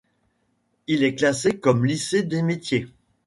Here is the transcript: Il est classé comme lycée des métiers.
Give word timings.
Il 0.87 1.03
est 1.03 1.13
classé 1.13 1.59
comme 1.59 1.85
lycée 1.85 2.23
des 2.23 2.41
métiers. 2.41 2.87